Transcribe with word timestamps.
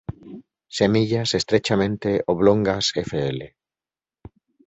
Semillas 0.77 1.35
estrechamente 1.35 2.23
oblongas- 2.25 2.91
Fl. 3.09 3.37